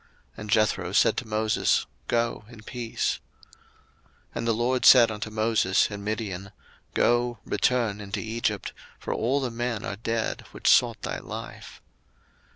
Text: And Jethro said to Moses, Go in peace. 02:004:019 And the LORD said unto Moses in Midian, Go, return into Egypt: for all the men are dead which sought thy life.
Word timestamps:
And 0.35 0.49
Jethro 0.49 0.93
said 0.93 1.15
to 1.17 1.27
Moses, 1.27 1.85
Go 2.07 2.43
in 2.49 2.63
peace. 2.63 3.19
02:004:019 4.29 4.29
And 4.33 4.47
the 4.47 4.53
LORD 4.53 4.83
said 4.83 5.11
unto 5.11 5.29
Moses 5.29 5.91
in 5.91 6.03
Midian, 6.03 6.51
Go, 6.95 7.37
return 7.45 8.01
into 8.01 8.19
Egypt: 8.19 8.73
for 8.97 9.13
all 9.13 9.39
the 9.39 9.51
men 9.51 9.85
are 9.85 9.97
dead 9.97 10.45
which 10.53 10.67
sought 10.67 11.03
thy 11.03 11.19
life. 11.19 11.83